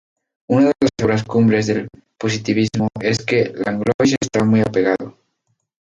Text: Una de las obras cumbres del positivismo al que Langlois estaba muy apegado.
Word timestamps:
Una 0.49 0.65
de 0.69 0.73
las 0.81 1.05
obras 1.05 1.23
cumbres 1.25 1.67
del 1.67 1.87
positivismo 2.17 2.87
al 2.95 3.23
que 3.23 3.53
Langlois 3.53 4.15
estaba 4.19 4.47
muy 4.47 4.61
apegado. 4.61 5.15